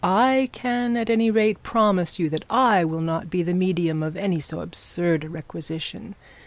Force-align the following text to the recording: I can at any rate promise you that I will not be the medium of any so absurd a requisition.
I 0.03 0.49
can 0.51 0.97
at 0.97 1.11
any 1.11 1.29
rate 1.29 1.61
promise 1.61 2.17
you 2.17 2.27
that 2.29 2.43
I 2.49 2.83
will 2.83 3.01
not 3.01 3.29
be 3.29 3.43
the 3.43 3.53
medium 3.53 4.01
of 4.01 4.17
any 4.17 4.39
so 4.39 4.61
absurd 4.61 5.23
a 5.25 5.29
requisition. 5.29 6.15